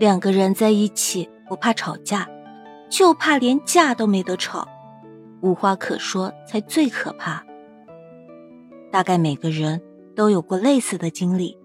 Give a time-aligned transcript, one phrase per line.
[0.00, 2.28] 两个人在一起不怕吵架，
[2.88, 4.66] 就怕连架都没得吵，
[5.40, 7.44] 无话可说才最可怕。
[8.90, 9.80] 大概每个人
[10.16, 11.56] 都有过类似的经历。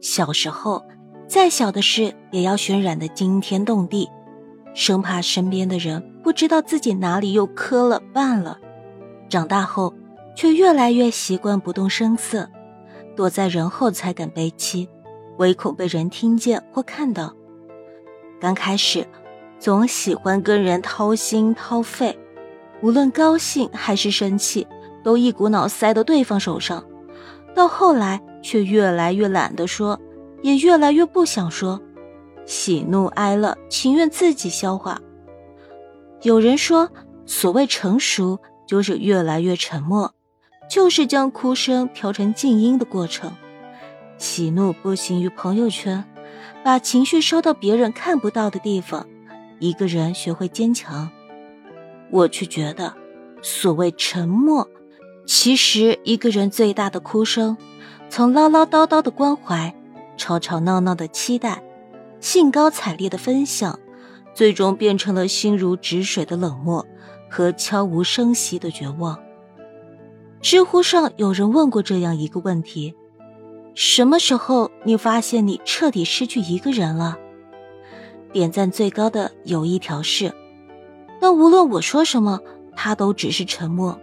[0.00, 0.84] 小时候，
[1.26, 4.08] 再小的事也要渲染的惊天动地，
[4.72, 8.60] 生怕身边的人不知道自己哪里又磕了绊了。
[9.28, 9.92] 长大后，
[10.36, 12.48] 却越来越习惯不动声色，
[13.16, 14.88] 躲在人后才敢悲戚。
[15.38, 17.34] 唯恐被人听见或看到。
[18.40, 19.04] 刚开始，
[19.58, 22.16] 总喜欢跟人掏心掏肺，
[22.80, 24.64] 无论高兴还是生气，
[25.02, 26.84] 都一股脑塞到对方手上。
[27.52, 29.98] 到后来，却越来越懒得说，
[30.42, 31.80] 也越来越不想说，
[32.46, 35.00] 喜怒哀乐情愿自己消化。
[36.22, 36.88] 有人说，
[37.26, 40.13] 所谓成熟，就是越来越沉默，
[40.68, 43.32] 就是将哭声调成静音的过程。
[44.18, 46.04] 喜怒不行于朋友圈，
[46.62, 49.06] 把情绪收到别人看不到的地方。
[49.60, 51.10] 一个人学会坚强，
[52.10, 52.94] 我却觉得，
[53.40, 54.68] 所谓沉默，
[55.26, 57.56] 其实一个人最大的哭声，
[58.08, 59.74] 从唠唠叨叨的关怀，
[60.16, 61.62] 吵吵闹闹的期待，
[62.20, 63.78] 兴高采烈的分享，
[64.34, 66.84] 最终变成了心如止水的冷漠
[67.30, 69.18] 和悄无声息的绝望。
[70.44, 72.94] 知乎上有人问过这样一个问题。
[73.74, 77.16] 什么时候你发现你彻底失去一个人了？
[78.30, 80.34] 点赞最高的有一条是，
[81.18, 82.38] 但无论我说什么，
[82.76, 83.98] 他都只是沉默，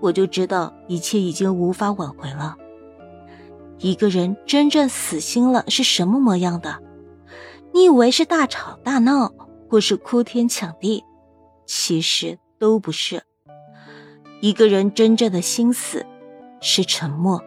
[0.00, 2.54] 我就知道一切已经无法挽回了。
[3.78, 6.78] 一个人真正死心了是什么模样的？
[7.74, 9.32] 你以为是大吵大闹，
[9.68, 11.02] 或是哭天抢地，
[11.66, 13.24] 其实都不是。
[14.42, 16.04] 一个人真正的心死，
[16.60, 17.40] 是沉默。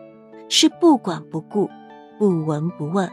[0.47, 1.69] 是不管不顾，
[2.17, 3.11] 不闻不问，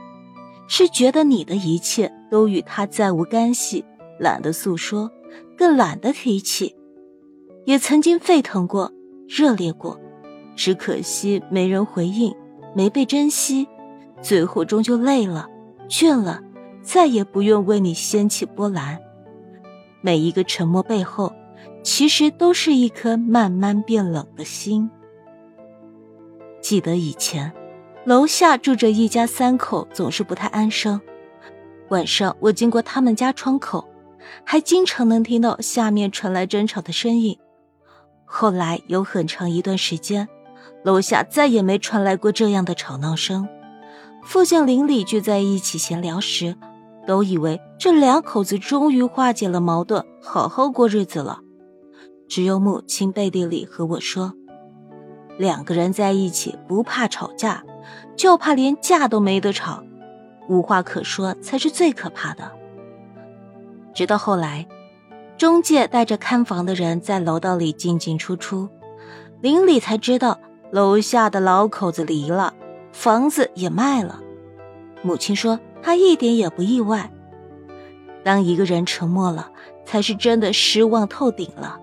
[0.68, 3.84] 是觉得你的一切都与他再无干系，
[4.20, 5.10] 懒得诉说，
[5.58, 6.76] 更懒得提起。
[7.64, 8.92] 也曾经沸腾过，
[9.26, 9.98] 热烈过，
[10.54, 12.32] 只可惜没人回应，
[12.72, 13.66] 没被珍惜，
[14.20, 15.48] 最后终究累了，
[15.88, 16.40] 倦了，
[16.82, 19.00] 再也不愿为你掀起波澜。
[20.00, 21.32] 每一个沉默背后，
[21.82, 24.90] 其实都是一颗慢慢变冷的心。
[26.60, 27.52] 记得以前，
[28.04, 31.00] 楼下住着一家三口，总是不太安生。
[31.88, 33.84] 晚上我经过他们家窗口，
[34.44, 37.36] 还经常能听到下面传来争吵的声音。
[38.24, 40.28] 后来有很长一段时间，
[40.84, 43.46] 楼下再也没传来过这样的吵闹声。
[44.24, 46.56] 附近邻里聚在一起闲聊时，
[47.06, 51.40] 都以为这两口子终于化解了矛盾，好好过日子了。
[52.32, 54.32] 只有母亲背地里和我说。
[55.36, 57.62] 两个人在一起不怕吵架，
[58.16, 59.84] 就怕连架都没得吵，
[60.48, 62.50] 无话可说才是最可怕的。
[63.92, 64.66] 直到后来，
[65.36, 68.66] 中介带着看房的人在楼道里进进出出，
[69.42, 70.40] 邻里才知道
[70.70, 72.54] 楼下的老口子离了，
[72.92, 74.22] 房子也卖了。
[75.02, 77.12] 母亲说她一点也不意外。
[78.24, 79.50] 当一个人沉默了，
[79.84, 81.78] 才是真的失望透顶了。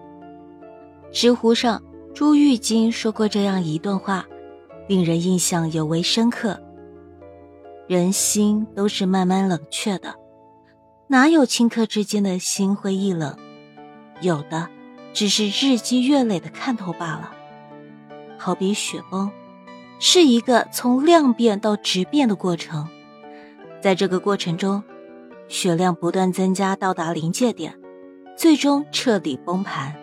[1.11, 1.81] 知乎上。
[2.11, 4.25] 朱玉金说过这样一段话，
[4.87, 6.59] 令人印象尤为深刻。
[7.87, 10.15] 人心都是慢慢冷却的，
[11.07, 13.37] 哪有顷刻之间的心灰意冷？
[14.21, 14.69] 有的，
[15.13, 17.31] 只是日积月累的看透罢了。
[18.37, 19.31] 好比雪崩，
[19.99, 22.89] 是一个从量变到质变的过程，
[23.81, 24.83] 在这个过程中，
[25.47, 27.79] 雪量不断增加，到达临界点，
[28.35, 29.95] 最终彻底崩盘。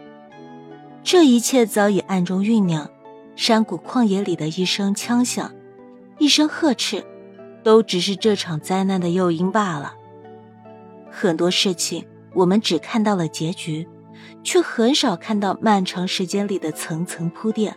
[1.06, 2.90] 这一切早已暗中酝酿，
[3.36, 5.54] 山谷旷野里的一声枪响，
[6.18, 7.04] 一声呵斥，
[7.62, 9.94] 都只是这场灾难的诱因罢了。
[11.08, 13.86] 很多事情我们只看到了结局，
[14.42, 17.76] 却很少看到漫长时间里的层层铺垫。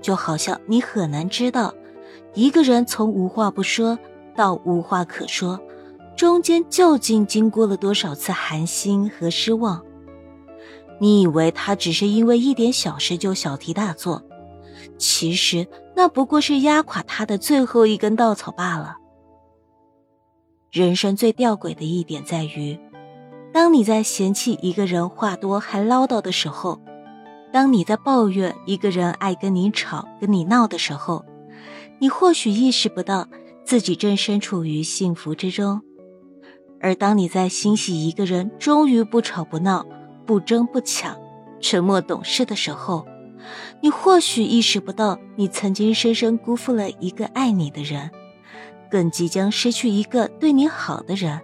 [0.00, 1.72] 就好像你很难知道，
[2.34, 3.96] 一个人从无话不说
[4.34, 5.60] 到无话可说，
[6.16, 9.80] 中间究竟经过了多少次寒心和失望。
[11.02, 14.22] 你以为他只是因为一点小事就小题大做，
[14.98, 15.66] 其实
[15.96, 18.98] 那不过是压垮他的最后一根稻草罢了。
[20.70, 22.78] 人生最吊诡的一点在于，
[23.52, 26.80] 当你在嫌弃一个人话多还唠叨的时候，
[27.52, 31.24] 当你在抱怨一个人爱跟你吵跟你闹的时候，
[31.98, 33.26] 你或许意识不到
[33.64, 35.80] 自己正身处于幸福之中；
[36.80, 39.84] 而当你在欣喜一个人终于不吵不闹，
[40.32, 41.14] 不争不抢，
[41.60, 43.06] 沉默懂事的时候，
[43.82, 48.10] 你或许意识不到，你曾经深深辜负了一个爱你的人，
[48.90, 51.38] 更即将失去一个对你好的人。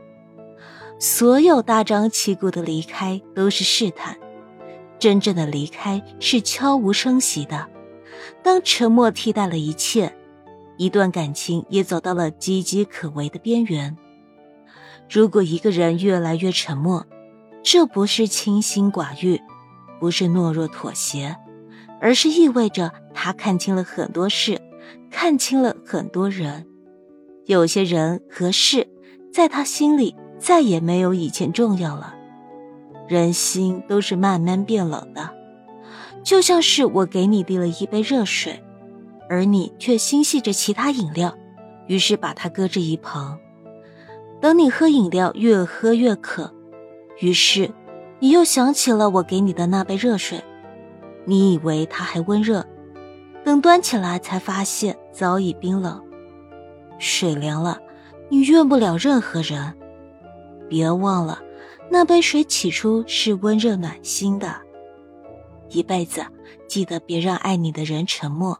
[0.98, 4.16] 所有大张旗鼓的离开都是试探，
[4.98, 7.66] 真正的离开是悄无声息的。
[8.42, 10.16] 当沉默替代了一切，
[10.78, 13.94] 一段感情也走到了岌岌可危的边缘。
[15.10, 17.06] 如果一个人越来越沉默，
[17.70, 19.42] 这不是清心寡欲，
[20.00, 21.36] 不是懦弱妥协，
[22.00, 24.58] 而是意味着他看清了很多事，
[25.10, 26.66] 看清了很多人。
[27.44, 28.88] 有些人和事，
[29.30, 32.14] 在他心里再也没有以前重要了。
[33.06, 35.28] 人心都是慢慢变冷的。
[36.24, 38.64] 就像是我给你递了一杯热水，
[39.28, 41.36] 而你却心系着其他饮料，
[41.86, 43.38] 于是把它搁置一旁。
[44.40, 46.54] 等你喝饮料越喝越渴，
[47.20, 47.70] 于是
[48.20, 50.42] 你又想起了我给你的那杯热水，
[51.24, 52.64] 你以为它还温热，
[53.44, 56.02] 等端起来才发现早已冰冷。
[56.98, 57.78] 水凉了，
[58.28, 59.74] 你怨不了任何人。
[60.68, 61.40] 别忘了，
[61.90, 64.54] 那杯水起初是温热暖心的。
[65.70, 66.24] 一辈子，
[66.66, 68.58] 记得别让爱你的人沉默。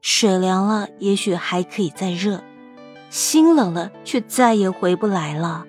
[0.00, 2.38] 水凉了，也许还可以再热；
[3.10, 5.64] 心冷了，却再也回不来了。